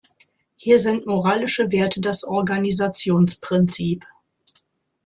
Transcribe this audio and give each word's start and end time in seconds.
Hier 0.55 0.79
sind 0.79 1.05
moralische 1.05 1.71
Werte 1.71 2.01
das 2.01 2.23
Organisationsprinzip. 2.23 4.03